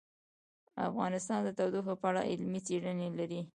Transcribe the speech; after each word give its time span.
افغانستان 0.89 1.39
د 1.43 1.49
تودوخه 1.57 1.93
په 2.01 2.05
اړه 2.09 2.21
علمي 2.29 2.59
څېړنې 2.67 3.07
لري. 3.19 3.41